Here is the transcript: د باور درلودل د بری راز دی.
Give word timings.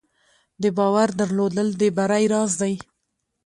د 0.61 0.63
باور 0.77 1.09
درلودل 1.19 1.67
د 1.79 1.81
بری 1.97 2.25
راز 2.33 2.51
دی. 2.61 2.73